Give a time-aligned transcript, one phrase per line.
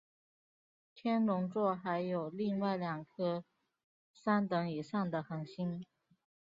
[0.95, 3.43] 天龙座还有另外两颗
[4.11, 5.85] 三等以上的恒星。